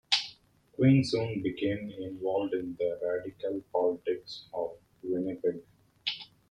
[0.75, 4.71] Queen soon became involved in the radical politics of
[5.03, 5.61] Winnipeg.